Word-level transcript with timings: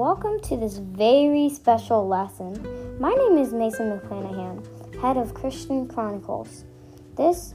welcome 0.00 0.40
to 0.40 0.56
this 0.56 0.78
very 0.78 1.50
special 1.50 2.08
lesson. 2.08 2.54
My 2.98 3.12
name 3.12 3.36
is 3.36 3.52
Mason 3.52 3.90
McClanahan, 3.90 4.64
head 4.98 5.18
of 5.18 5.34
Christian 5.34 5.86
Chronicles. 5.86 6.64
This 7.18 7.54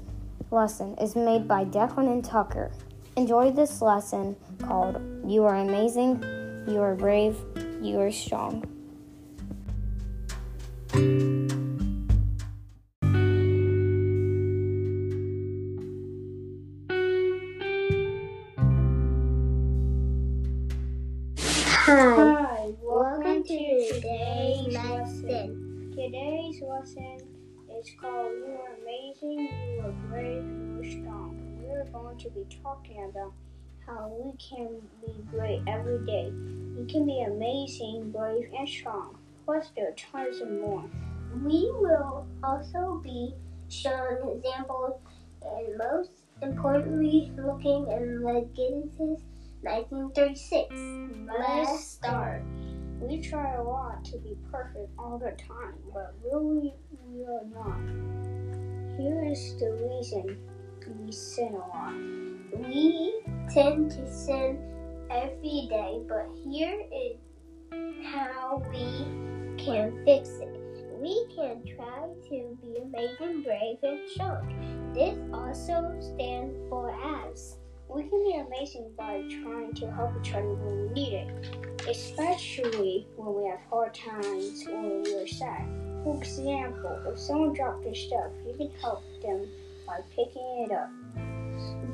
lesson 0.52 0.96
is 1.02 1.16
made 1.16 1.48
by 1.48 1.66
Declan 1.66 2.08
and 2.08 2.24
Tucker. 2.24 2.72
Enjoy 3.18 3.50
this 3.50 3.82
lesson 3.82 4.36
called 4.62 5.02
You 5.26 5.44
Are 5.46 5.56
Amazing, 5.56 6.24
You 6.68 6.82
Are 6.82 6.94
Brave, 6.94 7.36
You 7.82 8.00
Are 8.00 8.12
Strong. 8.12 8.64
Hi, 21.88 22.35
Today's 26.06 26.62
lesson 26.62 27.18
is 27.80 27.90
called 28.00 28.32
You 28.38 28.60
Are 28.62 28.76
Amazing, 28.80 29.50
You 29.74 29.82
Are 29.86 29.92
Brave, 30.08 30.44
You 30.44 30.80
Are 30.80 31.02
Strong. 31.02 31.64
We're 31.64 31.86
going 31.86 32.20
to 32.20 32.30
be 32.30 32.46
talking 32.62 33.10
about 33.10 33.34
how 33.88 34.14
we 34.22 34.38
can 34.38 34.84
be 35.02 35.14
great 35.32 35.64
every 35.68 36.06
day. 36.06 36.32
We 36.78 36.86
can 36.86 37.08
be 37.08 37.24
amazing, 37.24 38.12
brave, 38.12 38.48
and 38.56 38.70
strong. 38.70 39.18
Plus, 39.46 39.72
there 39.76 39.88
are 39.88 39.94
tons 39.94 40.42
of 40.42 40.52
more. 40.52 40.86
We 41.44 41.72
will 41.74 42.28
also 42.44 43.02
be 43.04 43.34
showing 43.70 44.38
examples 44.38 45.02
and 45.42 45.76
most 45.76 46.12
importantly 46.44 47.32
looking 47.36 47.88
in 47.90 48.24
Leviticus 48.24 49.24
1936. 49.64 50.70
Let's 51.28 51.84
start. 51.84 52.44
We 53.02 53.22
try 53.22 53.56
a 53.56 53.64
lot 53.64 54.04
to 54.06 54.18
be 54.18 54.38
perfect 54.52 54.90
all 54.98 55.18
the 55.18 55.36
time, 55.48 55.76
but 55.94 56.16
really 56.24 56.74
we 57.08 57.24
are 57.24 57.46
not. 57.54 57.80
Here 58.98 59.26
is 59.26 59.56
the 59.60 59.72
reason 59.74 60.38
we 61.06 61.12
sin 61.12 61.54
a 61.54 61.58
lot. 61.58 61.94
We 62.54 63.22
tend 63.50 63.92
to 63.92 64.12
sin 64.12 64.60
every 65.10 65.68
day, 65.70 66.00
but 66.08 66.28
here 66.48 66.82
is 66.94 67.18
how 68.06 68.64
we 68.72 69.06
can 69.58 70.02
fix 70.06 70.30
it. 70.30 70.62
We 71.00 71.28
can 71.36 71.64
try 71.66 72.08
to 72.30 72.58
be 72.62 72.78
amazing, 72.82 73.44
brave, 73.44 73.78
and 73.84 74.10
strong. 74.10 74.92
This 74.94 75.18
also 75.34 75.94
stands 76.00 76.56
for 76.70 76.90
ABS. 76.90 77.58
We 77.90 78.04
can 78.04 78.24
be 78.24 78.36
amazing 78.36 78.92
by 78.98 79.24
trying 79.42 79.74
to 79.76 79.92
help 79.92 80.12
each 80.22 80.34
other 80.34 80.54
when 80.54 80.88
we 80.88 80.94
need 80.94 81.14
it, 81.14 81.88
especially 81.88 83.08
when 83.16 83.36
we 83.36 83.50
have 83.50 83.60
hard 83.70 83.94
times 83.94 84.66
or 84.68 85.02
we 85.02 85.16
are 85.16 85.28
sad. 85.28 85.68
For 86.04 86.18
example, 86.18 87.02
if 87.08 87.20
someone 87.20 87.54
dropped 87.54 87.84
their 87.84 87.96
stuff, 87.96 88.32
you 88.46 88.54
can 88.58 88.72
help 88.82 89.04
them 89.22 89.48
by 89.88 90.02
picking 90.16 90.66
it 90.68 90.72
up. 90.72 90.90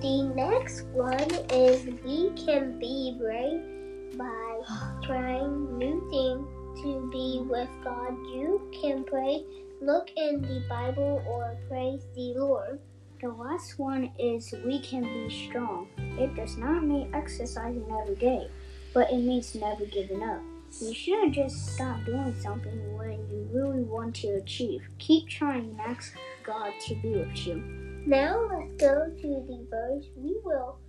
The 0.01 0.23
next 0.35 0.85
one 0.87 1.29
is 1.51 1.85
we 2.03 2.31
can 2.31 2.79
be 2.79 3.15
brave 3.19 4.17
by 4.17 4.61
trying 5.03 5.77
new 5.77 6.01
things 6.09 6.83
to 6.83 7.09
be 7.11 7.41
with 7.47 7.69
God. 7.83 8.13
You 8.33 8.67
can 8.81 9.03
pray, 9.03 9.45
look 9.81 10.09
in 10.15 10.41
the 10.41 10.63
Bible, 10.67 11.23
or 11.27 11.57
praise 11.67 12.01
the 12.15 12.33
Lord. 12.35 12.79
The 13.21 13.29
last 13.29 13.77
one 13.77 14.11
is 14.17 14.51
we 14.65 14.79
can 14.79 15.03
be 15.03 15.47
strong. 15.47 15.87
It 16.17 16.33
does 16.33 16.57
not 16.57 16.83
mean 16.83 17.13
exercising 17.13 17.85
every 18.01 18.15
day, 18.15 18.49
but 18.95 19.11
it 19.11 19.17
means 19.17 19.53
never 19.53 19.85
giving 19.85 20.23
up. 20.23 20.41
You 20.81 20.91
shouldn't 20.91 21.35
just 21.35 21.75
stop 21.75 22.03
doing 22.03 22.33
something 22.41 22.97
when 22.97 23.19
you 23.29 23.47
really 23.51 23.83
want 23.83 24.15
to 24.17 24.29
achieve. 24.37 24.81
Keep 24.97 25.29
trying 25.29 25.69
and 25.69 25.81
ask 25.81 26.17
God 26.43 26.73
to 26.87 26.95
be 26.95 27.09
with 27.09 27.45
you. 27.45 27.57
Now 28.07 28.49
let's 28.49 28.73
go 28.81 29.11
to 29.15 29.21
the 29.21 29.67
verse 29.69 30.05
we 30.15 30.37
will 30.43 30.79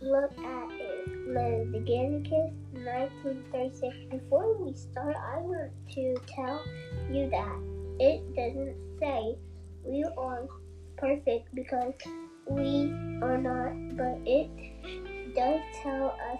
look 0.00 0.32
at 0.38 0.68
it. 0.70 1.08
Leviticus 1.28 2.50
1936. 2.72 3.94
Before 4.10 4.56
we 4.56 4.72
start, 4.72 5.16
I 5.16 5.36
want 5.36 5.70
to 5.90 6.14
tell 6.34 6.64
you 7.12 7.28
that 7.28 7.58
it 8.00 8.34
doesn't 8.34 8.74
say 8.98 9.36
we 9.84 10.02
are 10.16 10.48
perfect 10.96 11.54
because 11.54 11.94
we 12.46 12.92
are 13.22 13.38
not, 13.38 13.96
but 13.96 14.18
it 14.26 14.48
does 15.34 15.60
tell 15.82 16.16
us 16.32 16.38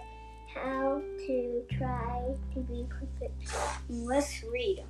how 0.53 1.01
to 1.27 1.63
try 1.77 2.23
to 2.53 2.59
be 2.61 2.85
perfect. 2.89 3.53
Let's 3.89 4.43
read. 4.43 4.83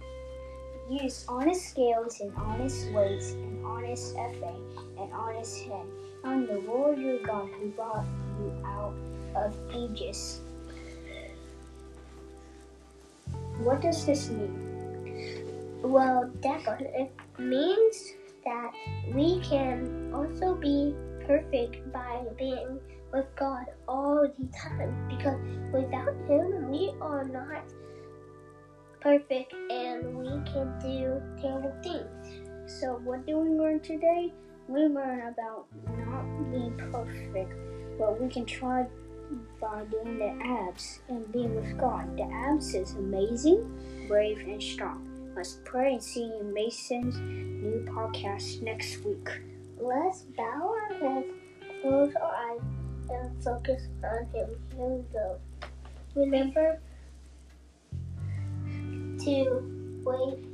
Use 0.89 1.25
honest 1.27 1.69
scales 1.69 2.19
and 2.21 2.31
honest 2.37 2.91
weights 2.91 3.31
and 3.31 3.65
honest 3.65 4.15
ephah 4.15 4.55
and 4.99 5.11
honest 5.13 5.63
head. 5.63 5.85
I'm 6.23 6.45
the 6.45 6.59
Lord 6.59 6.99
your 6.99 7.19
God 7.19 7.49
who 7.49 7.69
brought 7.69 8.05
you 8.39 8.53
out 8.63 8.93
of 9.35 9.57
Egypt. 9.73 10.17
What 13.63 13.81
does 13.81 14.05
this 14.05 14.29
mean? 14.29 15.81
Well, 15.81 16.29
definitely, 16.41 16.87
it 16.87 17.11
means 17.39 18.13
that 18.45 18.71
we 19.13 19.39
can 19.41 20.11
also 20.13 20.55
be 20.55 20.95
perfect 21.25 21.91
by 21.91 22.23
being 22.37 22.79
with 23.11 23.25
God 23.35 23.65
all 23.87 24.27
the 24.27 24.47
time 24.57 25.07
because 25.09 25.39
without 25.73 26.15
Him, 26.27 26.69
we 26.69 26.93
are 27.01 27.23
not 27.23 27.63
perfect 29.01 29.53
and 29.53 30.17
we 30.17 30.29
can 30.51 30.73
do 30.79 31.21
terrible 31.41 31.75
things. 31.83 32.79
So, 32.79 32.99
what 33.03 33.25
do 33.25 33.37
we 33.37 33.49
learn 33.49 33.79
today? 33.79 34.33
We 34.67 34.81
learn 34.81 35.27
about 35.27 35.65
not 35.97 36.51
being 36.51 36.75
perfect, 36.91 37.53
but 37.99 38.19
we 38.19 38.27
can 38.29 38.45
try 38.45 38.87
by 39.61 39.83
doing 39.85 40.19
the 40.19 40.37
abs 40.43 40.99
and 41.07 41.31
being 41.31 41.55
with 41.55 41.77
God. 41.77 42.17
The 42.17 42.23
abs 42.23 42.73
is 42.73 42.93
amazing, 42.93 44.07
brave, 44.07 44.39
and 44.39 44.61
strong. 44.61 45.07
Let's 45.35 45.59
pray 45.65 45.93
and 45.93 46.03
see 46.03 46.31
Mason's 46.41 47.17
new 47.65 47.83
podcast 47.85 48.61
next 48.61 49.03
week. 49.03 49.27
Let's 49.79 50.21
bow 50.37 50.75
our 50.75 50.93
heads, 50.99 51.27
close 51.81 52.13
our 52.15 52.35
eyes, 52.51 52.61
and 53.09 53.43
focus 53.43 53.87
on 54.03 54.25
Him. 54.27 54.49
Here 54.75 54.87
we 54.87 55.03
go. 55.11 55.39
Remember 56.15 56.79
to 59.23 60.01
wait 60.05 60.45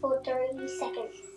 for 0.00 0.22
30 0.22 0.68
seconds. 0.68 1.29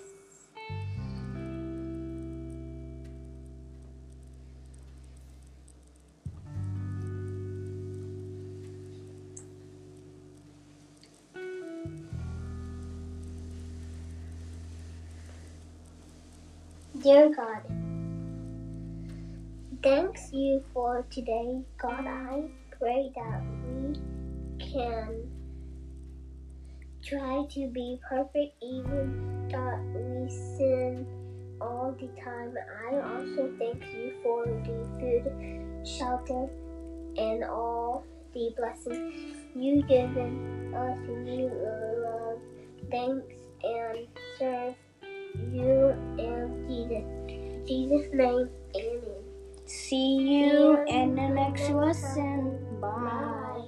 Dear 17.04 17.36
God, 17.36 17.64
thanks 19.84 20.32
you 20.32 20.64
for 20.74 21.06
today. 21.10 21.62
God, 21.78 22.06
I 22.08 22.44
pray 22.80 23.12
that 23.14 23.44
we 23.68 24.00
can 24.58 25.30
try 27.04 27.46
to 27.50 27.68
be 27.74 28.00
perfect 28.08 28.56
even 28.62 29.50
that 29.52 29.84
we 29.94 30.30
sin 30.30 31.06
all 31.60 31.94
the 32.00 32.08
time. 32.22 32.54
I 32.90 32.96
also 32.96 33.52
thank 33.60 33.84
you 33.94 34.14
for 34.24 34.46
the 34.46 34.88
food, 34.98 35.86
shelter, 35.86 36.48
and 37.18 37.44
all 37.44 38.06
the 38.34 38.54
blessings 38.56 39.36
you've 39.54 39.90
given 39.90 40.74
us. 40.74 40.98
We 41.06 41.50
love, 41.52 42.40
thanks, 42.90 43.28
and 43.62 44.08
serve 44.40 44.76
you 45.36 45.96
and 46.20 46.68
Jesus. 46.68 47.04
In 47.28 47.64
Jesus' 47.68 48.08
name, 48.14 48.50
amen. 48.76 49.02
See 49.66 50.18
you 50.18 50.84
in 50.88 51.16
the 51.16 51.30
next 51.30 51.70
lesson. 51.70 52.60
Bye. 52.82 53.64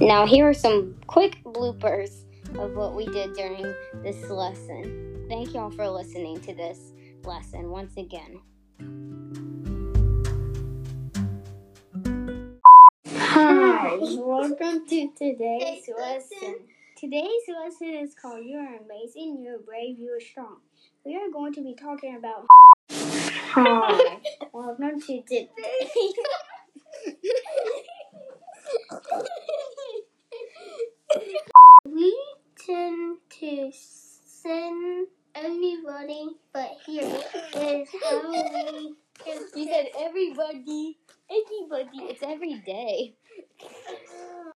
Now, 0.00 0.26
here 0.26 0.48
are 0.48 0.54
some 0.54 0.94
quick 1.06 1.42
bloopers 1.44 2.24
of 2.58 2.74
what 2.74 2.94
we 2.94 3.06
did 3.06 3.34
during 3.34 3.74
this 4.02 4.30
lesson. 4.30 5.26
Thank 5.28 5.54
y'all 5.54 5.70
for 5.70 5.88
listening 5.88 6.40
to 6.42 6.54
this 6.54 6.92
lesson 7.24 7.70
once 7.70 7.96
again. 7.96 8.40
Hi, 8.80 8.86
welcome 14.00 14.86
to 14.86 15.10
today's 15.16 15.88
lesson. 15.98 16.60
Today's 16.96 17.42
lesson 17.48 17.94
is 17.94 18.14
called 18.14 18.44
You 18.44 18.58
Are 18.58 18.76
Amazing, 18.76 19.38
You 19.42 19.56
Are 19.56 19.58
Brave, 19.58 19.98
You 19.98 20.16
Are 20.16 20.20
Strong. 20.20 20.58
We 21.04 21.16
are 21.16 21.28
going 21.32 21.52
to 21.54 21.60
be 21.60 21.74
talking 21.74 22.14
about. 22.14 22.46
Hi. 22.92 24.20
Welcome 24.52 25.00
to 25.00 25.22
today. 25.28 25.48
we 31.84 32.16
tend 32.64 33.18
to 33.40 33.72
send 33.72 35.08
everybody, 35.34 36.28
but 36.52 36.70
here 36.86 37.04
is 37.04 37.88
how 38.04 38.30
we 38.30 38.94
You 39.56 39.66
said 39.66 39.88
everybody. 39.98 40.98
Everybody. 41.30 41.98
It's 42.10 42.22
every 42.22 42.54
day. 42.66 43.14